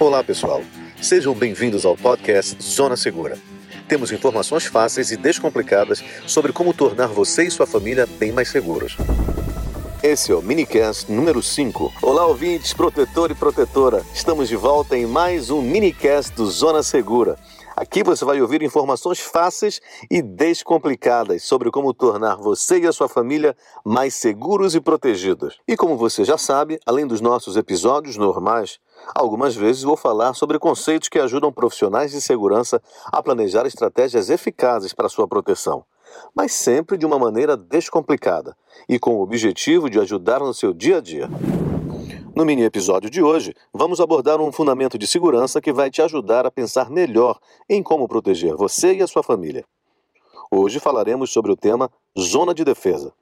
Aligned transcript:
Olá, 0.00 0.24
pessoal. 0.24 0.62
Sejam 0.98 1.34
bem-vindos 1.34 1.84
ao 1.84 1.94
podcast 1.94 2.56
Zona 2.62 2.96
Segura. 2.96 3.36
Temos 3.86 4.10
informações 4.10 4.64
fáceis 4.64 5.10
e 5.10 5.16
descomplicadas 5.18 6.02
sobre 6.26 6.54
como 6.54 6.72
tornar 6.72 7.08
você 7.08 7.44
e 7.44 7.50
sua 7.50 7.66
família 7.66 8.06
bem 8.18 8.32
mais 8.32 8.48
seguros. 8.48 8.96
Esse 10.02 10.32
é 10.32 10.34
o 10.34 10.40
minicast 10.40 11.12
número 11.12 11.42
5. 11.42 11.92
Olá, 12.00 12.24
ouvintes, 12.24 12.72
protetor 12.72 13.30
e 13.30 13.34
protetora. 13.34 14.02
Estamos 14.14 14.48
de 14.48 14.56
volta 14.56 14.96
em 14.96 15.04
mais 15.04 15.50
um 15.50 15.60
minicast 15.60 16.34
do 16.34 16.46
Zona 16.46 16.82
Segura. 16.82 17.36
Aqui 17.76 18.02
você 18.02 18.24
vai 18.24 18.40
ouvir 18.42 18.62
informações 18.62 19.20
fáceis 19.20 19.80
e 20.10 20.20
descomplicadas 20.20 21.44
sobre 21.44 21.70
como 21.70 21.94
tornar 21.94 22.36
você 22.36 22.80
e 22.80 22.86
a 22.86 22.92
sua 22.92 23.08
família 23.08 23.56
mais 23.84 24.14
seguros 24.14 24.74
e 24.74 24.80
protegidos. 24.80 25.58
E 25.66 25.76
como 25.76 25.96
você 25.96 26.24
já 26.24 26.36
sabe, 26.36 26.80
além 26.84 27.06
dos 27.06 27.20
nossos 27.20 27.56
episódios 27.56 28.16
normais, 28.16 28.78
algumas 29.14 29.54
vezes 29.54 29.82
vou 29.82 29.96
falar 29.96 30.34
sobre 30.34 30.58
conceitos 30.58 31.08
que 31.08 31.18
ajudam 31.18 31.52
profissionais 31.52 32.10
de 32.10 32.20
segurança 32.20 32.82
a 33.06 33.22
planejar 33.22 33.66
estratégias 33.66 34.30
eficazes 34.30 34.92
para 34.92 35.08
sua 35.08 35.28
proteção, 35.28 35.84
mas 36.34 36.52
sempre 36.52 36.98
de 36.98 37.06
uma 37.06 37.18
maneira 37.18 37.56
descomplicada 37.56 38.56
e 38.88 38.98
com 38.98 39.16
o 39.16 39.22
objetivo 39.22 39.88
de 39.88 39.98
ajudar 40.00 40.40
no 40.40 40.52
seu 40.52 40.72
dia 40.74 40.98
a 40.98 41.00
dia. 41.00 41.28
No 42.40 42.46
mini 42.46 42.62
episódio 42.62 43.10
de 43.10 43.22
hoje, 43.22 43.54
vamos 43.70 44.00
abordar 44.00 44.40
um 44.40 44.50
fundamento 44.50 44.96
de 44.96 45.06
segurança 45.06 45.60
que 45.60 45.74
vai 45.74 45.90
te 45.90 46.00
ajudar 46.00 46.46
a 46.46 46.50
pensar 46.50 46.88
melhor 46.88 47.38
em 47.68 47.82
como 47.82 48.08
proteger 48.08 48.56
você 48.56 48.94
e 48.94 49.02
a 49.02 49.06
sua 49.06 49.22
família. 49.22 49.62
Hoje 50.50 50.80
falaremos 50.80 51.30
sobre 51.30 51.52
o 51.52 51.54
tema 51.54 51.90
zona 52.18 52.54
de 52.54 52.64
defesa. 52.64 53.12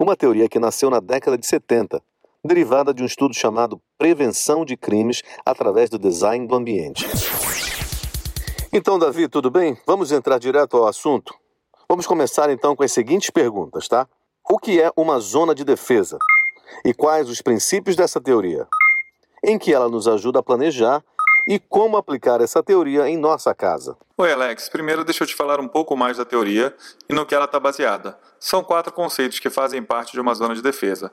Uma 0.00 0.16
teoria 0.16 0.48
que 0.48 0.58
nasceu 0.58 0.88
na 0.88 1.00
década 1.00 1.36
de 1.36 1.46
70, 1.46 2.02
derivada 2.42 2.94
de 2.94 3.02
um 3.02 3.04
estudo 3.04 3.34
chamado 3.34 3.78
Prevenção 3.98 4.64
de 4.64 4.74
Crimes 4.74 5.20
através 5.44 5.90
do 5.90 5.98
Design 5.98 6.46
do 6.46 6.54
Ambiente. 6.54 7.06
Então, 8.72 8.98
Davi, 8.98 9.28
tudo 9.28 9.50
bem? 9.50 9.76
Vamos 9.86 10.12
entrar 10.12 10.38
direto 10.38 10.78
ao 10.78 10.86
assunto? 10.86 11.34
Vamos 11.86 12.06
começar 12.06 12.48
então 12.48 12.74
com 12.74 12.82
as 12.82 12.90
seguintes 12.90 13.28
perguntas, 13.28 13.86
tá? 13.86 14.08
O 14.48 14.58
que 14.58 14.80
é 14.80 14.90
uma 14.96 15.20
zona 15.20 15.54
de 15.54 15.62
defesa? 15.62 16.16
E 16.84 16.94
quais 16.94 17.28
os 17.28 17.40
princípios 17.42 17.96
dessa 17.96 18.20
teoria, 18.20 18.66
em 19.44 19.58
que 19.58 19.72
ela 19.72 19.88
nos 19.88 20.08
ajuda 20.08 20.40
a 20.40 20.42
planejar 20.42 21.02
e 21.48 21.60
como 21.60 21.96
aplicar 21.96 22.40
essa 22.40 22.62
teoria 22.62 23.08
em 23.08 23.16
nossa 23.16 23.54
casa. 23.54 23.96
Oi, 24.18 24.32
Alex. 24.32 24.68
Primeiro, 24.68 25.04
deixa 25.04 25.22
eu 25.22 25.28
te 25.28 25.34
falar 25.34 25.60
um 25.60 25.68
pouco 25.68 25.96
mais 25.96 26.16
da 26.16 26.24
teoria 26.24 26.74
e 27.08 27.14
no 27.14 27.24
que 27.24 27.34
ela 27.34 27.44
está 27.44 27.60
baseada. 27.60 28.18
São 28.40 28.64
quatro 28.64 28.92
conceitos 28.92 29.38
que 29.38 29.48
fazem 29.48 29.82
parte 29.82 30.12
de 30.12 30.20
uma 30.20 30.34
zona 30.34 30.54
de 30.54 30.62
defesa. 30.62 31.12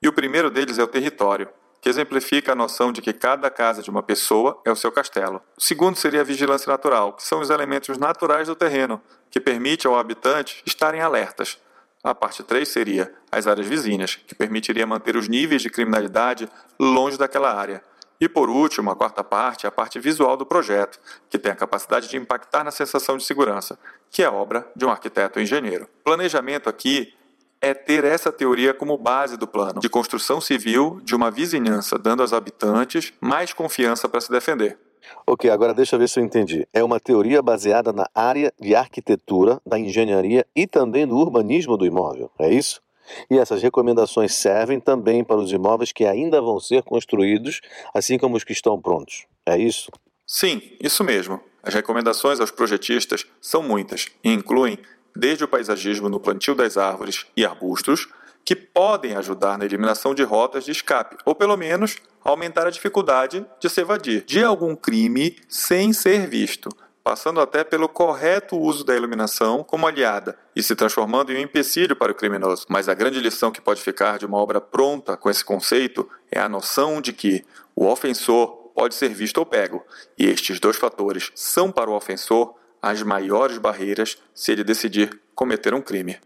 E 0.00 0.06
o 0.06 0.12
primeiro 0.12 0.50
deles 0.50 0.78
é 0.78 0.82
o 0.82 0.86
território, 0.86 1.48
que 1.80 1.88
exemplifica 1.88 2.52
a 2.52 2.54
noção 2.54 2.92
de 2.92 3.00
que 3.00 3.12
cada 3.12 3.50
casa 3.50 3.82
de 3.82 3.90
uma 3.90 4.02
pessoa 4.02 4.60
é 4.64 4.70
o 4.70 4.76
seu 4.76 4.92
castelo. 4.92 5.40
O 5.56 5.62
segundo 5.62 5.96
seria 5.96 6.20
a 6.20 6.24
vigilância 6.24 6.70
natural, 6.70 7.14
que 7.14 7.22
são 7.22 7.40
os 7.40 7.50
elementos 7.50 7.98
naturais 7.98 8.46
do 8.46 8.54
terreno, 8.54 9.00
que 9.30 9.40
permite 9.40 9.86
ao 9.86 9.98
habitante 9.98 10.62
estarem 10.64 11.00
alertas. 11.00 11.58
A 12.02 12.14
parte 12.14 12.42
3 12.42 12.68
seria 12.68 13.12
as 13.30 13.46
áreas 13.46 13.66
vizinhas, 13.66 14.16
que 14.16 14.34
permitiria 14.34 14.86
manter 14.86 15.16
os 15.16 15.28
níveis 15.28 15.62
de 15.62 15.70
criminalidade 15.70 16.48
longe 16.78 17.18
daquela 17.18 17.52
área. 17.52 17.82
E 18.20 18.28
por 18.28 18.48
último, 18.48 18.90
a 18.90 18.96
quarta 18.96 19.22
parte 19.22 19.66
é 19.66 19.68
a 19.68 19.72
parte 19.72 19.98
visual 19.98 20.36
do 20.36 20.46
projeto, 20.46 20.98
que 21.28 21.38
tem 21.38 21.52
a 21.52 21.56
capacidade 21.56 22.08
de 22.08 22.16
impactar 22.16 22.64
na 22.64 22.70
sensação 22.70 23.16
de 23.16 23.24
segurança, 23.24 23.78
que 24.10 24.22
é 24.22 24.28
obra 24.28 24.66
de 24.74 24.86
um 24.86 24.90
arquiteto 24.90 25.38
ou 25.38 25.42
engenheiro. 25.42 25.88
Planejamento 26.02 26.68
aqui 26.68 27.12
é 27.60 27.74
ter 27.74 28.04
essa 28.04 28.30
teoria 28.30 28.72
como 28.72 28.96
base 28.96 29.36
do 29.36 29.46
plano 29.46 29.80
de 29.80 29.88
construção 29.88 30.40
civil 30.40 31.00
de 31.02 31.14
uma 31.14 31.30
vizinhança, 31.30 31.98
dando 31.98 32.22
aos 32.22 32.32
habitantes 32.32 33.12
mais 33.20 33.52
confiança 33.52 34.08
para 34.08 34.20
se 34.20 34.30
defender. 34.30 34.78
Ok, 35.26 35.50
agora 35.50 35.74
deixa 35.74 35.96
eu 35.96 36.00
ver 36.00 36.08
se 36.08 36.20
eu 36.20 36.24
entendi. 36.24 36.66
É 36.72 36.82
uma 36.82 37.00
teoria 37.00 37.42
baseada 37.42 37.92
na 37.92 38.08
área 38.14 38.52
de 38.60 38.74
arquitetura, 38.74 39.60
da 39.66 39.78
engenharia 39.78 40.46
e 40.54 40.66
também 40.66 41.06
do 41.06 41.16
urbanismo 41.16 41.76
do 41.76 41.86
imóvel, 41.86 42.30
é 42.38 42.52
isso? 42.52 42.80
E 43.30 43.38
essas 43.38 43.62
recomendações 43.62 44.34
servem 44.34 44.80
também 44.80 45.22
para 45.22 45.36
os 45.36 45.52
imóveis 45.52 45.92
que 45.92 46.04
ainda 46.04 46.40
vão 46.40 46.58
ser 46.58 46.82
construídos, 46.82 47.60
assim 47.94 48.18
como 48.18 48.36
os 48.36 48.44
que 48.44 48.52
estão 48.52 48.80
prontos, 48.80 49.26
é 49.44 49.56
isso? 49.56 49.90
Sim, 50.26 50.60
isso 50.80 51.04
mesmo. 51.04 51.40
As 51.62 51.74
recomendações 51.74 52.40
aos 52.40 52.50
projetistas 52.50 53.26
são 53.40 53.62
muitas 53.62 54.08
e 54.24 54.32
incluem 54.32 54.78
desde 55.14 55.44
o 55.44 55.48
paisagismo 55.48 56.08
no 56.08 56.20
plantio 56.20 56.54
das 56.54 56.76
árvores 56.76 57.26
e 57.36 57.44
arbustos, 57.44 58.08
que 58.44 58.54
podem 58.54 59.16
ajudar 59.16 59.58
na 59.58 59.64
eliminação 59.64 60.14
de 60.14 60.22
rotas 60.22 60.64
de 60.64 60.70
escape, 60.70 61.16
ou 61.24 61.34
pelo 61.34 61.56
menos 61.56 61.96
aumentar 62.26 62.66
a 62.66 62.70
dificuldade 62.70 63.46
de 63.60 63.70
se 63.70 63.80
evadir 63.80 64.24
de 64.24 64.42
algum 64.42 64.74
crime 64.74 65.36
sem 65.48 65.92
ser 65.92 66.26
visto, 66.26 66.68
passando 67.04 67.40
até 67.40 67.62
pelo 67.62 67.88
correto 67.88 68.58
uso 68.58 68.84
da 68.84 68.96
iluminação 68.96 69.62
como 69.62 69.86
aliada 69.86 70.36
e 70.54 70.62
se 70.62 70.74
transformando 70.74 71.32
em 71.32 71.36
um 71.36 71.42
empecilho 71.42 71.94
para 71.94 72.10
o 72.10 72.14
criminoso. 72.14 72.66
Mas 72.68 72.88
a 72.88 72.94
grande 72.94 73.20
lição 73.20 73.52
que 73.52 73.60
pode 73.60 73.80
ficar 73.80 74.18
de 74.18 74.26
uma 74.26 74.38
obra 74.38 74.60
pronta 74.60 75.16
com 75.16 75.30
esse 75.30 75.44
conceito 75.44 76.08
é 76.30 76.40
a 76.40 76.48
noção 76.48 77.00
de 77.00 77.12
que 77.12 77.44
o 77.76 77.86
ofensor 77.86 78.48
pode 78.74 78.94
ser 78.94 79.08
visto 79.10 79.38
ou 79.38 79.46
pego, 79.46 79.82
e 80.18 80.26
estes 80.26 80.60
dois 80.60 80.76
fatores 80.76 81.30
são 81.34 81.70
para 81.70 81.88
o 81.88 81.94
ofensor 81.94 82.54
as 82.82 83.02
maiores 83.02 83.56
barreiras 83.56 84.18
se 84.34 84.52
ele 84.52 84.62
decidir 84.62 85.18
cometer 85.34 85.72
um 85.72 85.80
crime. 85.80 86.18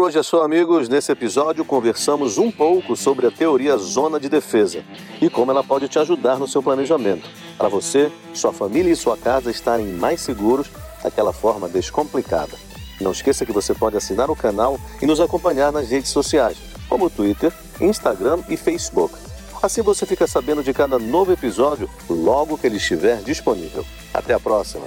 Por 0.00 0.06
hoje 0.06 0.18
é 0.18 0.22
só, 0.22 0.42
amigos. 0.42 0.88
Nesse 0.88 1.12
episódio, 1.12 1.62
conversamos 1.62 2.38
um 2.38 2.50
pouco 2.50 2.96
sobre 2.96 3.26
a 3.26 3.30
teoria 3.30 3.76
zona 3.76 4.18
de 4.18 4.30
defesa 4.30 4.82
e 5.20 5.28
como 5.28 5.50
ela 5.50 5.62
pode 5.62 5.88
te 5.88 5.98
ajudar 5.98 6.38
no 6.38 6.48
seu 6.48 6.62
planejamento, 6.62 7.28
para 7.58 7.68
você, 7.68 8.10
sua 8.32 8.50
família 8.50 8.90
e 8.90 8.96
sua 8.96 9.14
casa 9.14 9.50
estarem 9.50 9.84
mais 9.88 10.22
seguros 10.22 10.68
daquela 11.02 11.34
forma 11.34 11.68
descomplicada. 11.68 12.56
Não 12.98 13.12
esqueça 13.12 13.44
que 13.44 13.52
você 13.52 13.74
pode 13.74 13.94
assinar 13.94 14.30
o 14.30 14.34
canal 14.34 14.80
e 15.02 15.06
nos 15.06 15.20
acompanhar 15.20 15.70
nas 15.70 15.90
redes 15.90 16.10
sociais, 16.10 16.56
como 16.88 17.10
Twitter, 17.10 17.52
Instagram 17.78 18.38
e 18.48 18.56
Facebook. 18.56 19.14
Assim 19.62 19.82
você 19.82 20.06
fica 20.06 20.26
sabendo 20.26 20.62
de 20.62 20.72
cada 20.72 20.98
novo 20.98 21.30
episódio 21.30 21.90
logo 22.08 22.56
que 22.56 22.66
ele 22.66 22.78
estiver 22.78 23.18
disponível. 23.18 23.84
Até 24.14 24.32
a 24.32 24.40
próxima. 24.40 24.86